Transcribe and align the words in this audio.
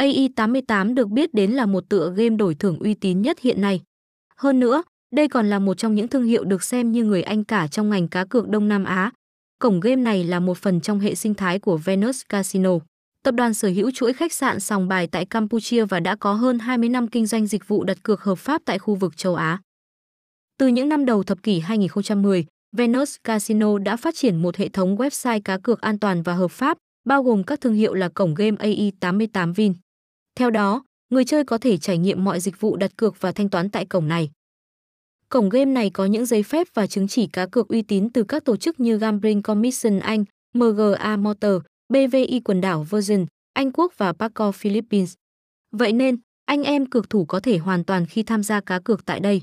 AI88 0.00 0.94
được 0.94 1.08
biết 1.08 1.34
đến 1.34 1.50
là 1.50 1.66
một 1.66 1.88
tựa 1.88 2.12
game 2.16 2.36
đổi 2.36 2.54
thưởng 2.54 2.78
uy 2.78 2.94
tín 2.94 3.22
nhất 3.22 3.40
hiện 3.40 3.60
nay. 3.60 3.80
Hơn 4.36 4.60
nữa, 4.60 4.82
đây 5.14 5.28
còn 5.28 5.50
là 5.50 5.58
một 5.58 5.78
trong 5.78 5.94
những 5.94 6.08
thương 6.08 6.24
hiệu 6.24 6.44
được 6.44 6.62
xem 6.62 6.92
như 6.92 7.04
người 7.04 7.22
anh 7.22 7.44
cả 7.44 7.66
trong 7.66 7.90
ngành 7.90 8.08
cá 8.08 8.24
cược 8.24 8.48
Đông 8.48 8.68
Nam 8.68 8.84
Á. 8.84 9.12
Cổng 9.58 9.80
game 9.80 10.02
này 10.02 10.24
là 10.24 10.40
một 10.40 10.58
phần 10.58 10.80
trong 10.80 11.00
hệ 11.00 11.14
sinh 11.14 11.34
thái 11.34 11.58
của 11.58 11.76
Venus 11.76 12.22
Casino. 12.28 12.70
Tập 13.22 13.34
đoàn 13.34 13.54
sở 13.54 13.68
hữu 13.68 13.90
chuỗi 13.90 14.12
khách 14.12 14.32
sạn 14.32 14.60
sòng 14.60 14.88
bài 14.88 15.06
tại 15.06 15.24
Campuchia 15.24 15.84
và 15.84 16.00
đã 16.00 16.16
có 16.16 16.32
hơn 16.32 16.58
20 16.58 16.88
năm 16.88 17.08
kinh 17.08 17.26
doanh 17.26 17.46
dịch 17.46 17.68
vụ 17.68 17.84
đặt 17.84 18.02
cược 18.02 18.22
hợp 18.22 18.38
pháp 18.38 18.62
tại 18.64 18.78
khu 18.78 18.94
vực 18.94 19.16
châu 19.16 19.34
Á. 19.34 19.60
Từ 20.58 20.66
những 20.66 20.88
năm 20.88 21.04
đầu 21.04 21.22
thập 21.22 21.42
kỷ 21.42 21.60
2010, 21.60 22.44
Venus 22.76 23.16
Casino 23.24 23.78
đã 23.78 23.96
phát 23.96 24.14
triển 24.14 24.42
một 24.42 24.56
hệ 24.56 24.68
thống 24.68 24.96
website 24.96 25.40
cá 25.44 25.58
cược 25.58 25.80
an 25.80 25.98
toàn 25.98 26.22
và 26.22 26.34
hợp 26.34 26.50
pháp, 26.50 26.78
bao 27.04 27.22
gồm 27.22 27.44
các 27.44 27.60
thương 27.60 27.74
hiệu 27.74 27.94
là 27.94 28.08
cổng 28.08 28.34
game 28.34 28.56
AI88 28.56 29.52
Vin. 29.52 29.74
Theo 30.36 30.50
đó, 30.50 30.84
người 31.10 31.24
chơi 31.24 31.44
có 31.44 31.58
thể 31.58 31.76
trải 31.76 31.98
nghiệm 31.98 32.24
mọi 32.24 32.40
dịch 32.40 32.60
vụ 32.60 32.76
đặt 32.76 32.96
cược 32.96 33.20
và 33.20 33.32
thanh 33.32 33.48
toán 33.48 33.70
tại 33.70 33.86
cổng 33.86 34.08
này. 34.08 34.30
Cổng 35.28 35.48
game 35.48 35.64
này 35.72 35.90
có 35.90 36.04
những 36.04 36.26
giấy 36.26 36.42
phép 36.42 36.66
và 36.74 36.86
chứng 36.86 37.08
chỉ 37.08 37.26
cá 37.26 37.46
cược 37.46 37.68
uy 37.68 37.82
tín 37.82 38.10
từ 38.10 38.24
các 38.24 38.44
tổ 38.44 38.56
chức 38.56 38.80
như 38.80 38.98
Gambling 38.98 39.42
Commission 39.42 39.98
Anh, 39.98 40.24
MGA 40.54 41.16
Motor, 41.16 41.62
BVI 41.88 42.40
quần 42.44 42.60
đảo 42.60 42.86
Virgin, 42.90 43.26
Anh 43.52 43.72
Quốc 43.72 43.92
và 43.96 44.12
Paco 44.12 44.52
Philippines. 44.52 45.14
Vậy 45.72 45.92
nên, 45.92 46.16
anh 46.44 46.62
em 46.62 46.86
cược 46.86 47.10
thủ 47.10 47.24
có 47.24 47.40
thể 47.40 47.58
hoàn 47.58 47.84
toàn 47.84 48.06
khi 48.06 48.22
tham 48.22 48.42
gia 48.42 48.60
cá 48.60 48.78
cược 48.78 49.04
tại 49.04 49.20
đây. 49.20 49.42